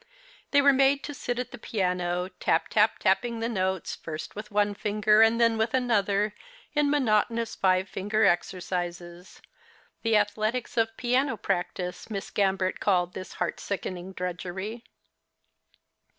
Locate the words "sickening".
13.59-14.13